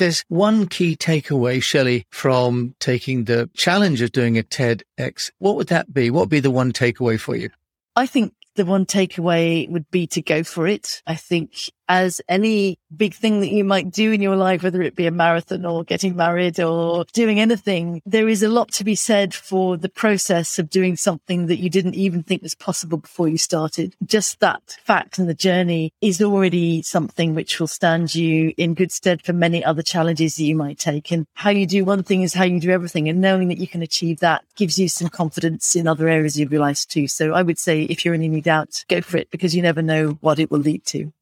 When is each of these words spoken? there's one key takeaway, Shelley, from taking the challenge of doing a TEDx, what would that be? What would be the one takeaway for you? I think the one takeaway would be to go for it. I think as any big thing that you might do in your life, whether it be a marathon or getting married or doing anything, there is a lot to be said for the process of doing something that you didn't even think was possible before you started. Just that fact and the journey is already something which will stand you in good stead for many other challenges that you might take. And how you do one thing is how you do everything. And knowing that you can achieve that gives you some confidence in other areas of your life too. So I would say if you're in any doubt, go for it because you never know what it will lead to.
there's 0.00 0.24
one 0.28 0.66
key 0.66 0.96
takeaway, 0.96 1.62
Shelley, 1.62 2.06
from 2.10 2.74
taking 2.80 3.24
the 3.24 3.48
challenge 3.54 4.00
of 4.00 4.10
doing 4.10 4.38
a 4.38 4.42
TEDx, 4.42 5.30
what 5.38 5.56
would 5.56 5.68
that 5.68 5.92
be? 5.92 6.10
What 6.10 6.20
would 6.20 6.30
be 6.30 6.40
the 6.40 6.50
one 6.50 6.72
takeaway 6.72 7.20
for 7.20 7.36
you? 7.36 7.50
I 7.94 8.06
think 8.06 8.32
the 8.56 8.64
one 8.64 8.86
takeaway 8.86 9.68
would 9.70 9.90
be 9.90 10.06
to 10.08 10.22
go 10.22 10.42
for 10.42 10.66
it. 10.66 11.02
I 11.06 11.14
think 11.14 11.52
as 11.90 12.20
any 12.28 12.78
big 12.96 13.12
thing 13.12 13.40
that 13.40 13.50
you 13.50 13.64
might 13.64 13.90
do 13.90 14.12
in 14.12 14.22
your 14.22 14.36
life, 14.36 14.62
whether 14.62 14.80
it 14.80 14.94
be 14.94 15.08
a 15.08 15.10
marathon 15.10 15.66
or 15.66 15.82
getting 15.82 16.14
married 16.14 16.60
or 16.60 17.04
doing 17.12 17.40
anything, 17.40 18.00
there 18.06 18.28
is 18.28 18.44
a 18.44 18.48
lot 18.48 18.70
to 18.70 18.84
be 18.84 18.94
said 18.94 19.34
for 19.34 19.76
the 19.76 19.88
process 19.88 20.56
of 20.60 20.70
doing 20.70 20.94
something 20.94 21.46
that 21.46 21.58
you 21.58 21.68
didn't 21.68 21.96
even 21.96 22.22
think 22.22 22.42
was 22.42 22.54
possible 22.54 22.98
before 22.98 23.26
you 23.26 23.36
started. 23.36 23.96
Just 24.06 24.38
that 24.38 24.78
fact 24.84 25.18
and 25.18 25.28
the 25.28 25.34
journey 25.34 25.92
is 26.00 26.22
already 26.22 26.80
something 26.82 27.34
which 27.34 27.58
will 27.58 27.66
stand 27.66 28.14
you 28.14 28.54
in 28.56 28.74
good 28.74 28.92
stead 28.92 29.20
for 29.24 29.32
many 29.32 29.64
other 29.64 29.82
challenges 29.82 30.36
that 30.36 30.44
you 30.44 30.54
might 30.54 30.78
take. 30.78 31.10
And 31.10 31.26
how 31.34 31.50
you 31.50 31.66
do 31.66 31.84
one 31.84 32.04
thing 32.04 32.22
is 32.22 32.34
how 32.34 32.44
you 32.44 32.60
do 32.60 32.70
everything. 32.70 33.08
And 33.08 33.20
knowing 33.20 33.48
that 33.48 33.58
you 33.58 33.66
can 33.66 33.82
achieve 33.82 34.20
that 34.20 34.44
gives 34.54 34.78
you 34.78 34.88
some 34.88 35.08
confidence 35.08 35.74
in 35.74 35.88
other 35.88 36.08
areas 36.08 36.38
of 36.38 36.52
your 36.52 36.60
life 36.60 36.86
too. 36.86 37.08
So 37.08 37.32
I 37.32 37.42
would 37.42 37.58
say 37.58 37.82
if 37.82 38.04
you're 38.04 38.14
in 38.14 38.22
any 38.22 38.40
doubt, 38.40 38.84
go 38.88 39.00
for 39.00 39.16
it 39.16 39.28
because 39.32 39.56
you 39.56 39.62
never 39.62 39.82
know 39.82 40.10
what 40.20 40.38
it 40.38 40.52
will 40.52 40.60
lead 40.60 40.84
to. 40.86 41.12